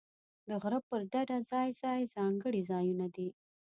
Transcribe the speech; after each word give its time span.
د 0.47 0.49
غره 0.61 0.79
پر 0.87 1.01
ډډه 1.11 1.37
ځای 1.51 1.69
ځای 1.81 2.01
ځانګړي 2.15 2.61
ځایونه 2.71 3.05
دي. 3.15 3.29